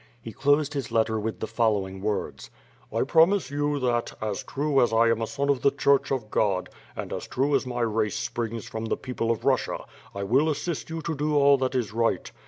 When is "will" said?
10.23-10.49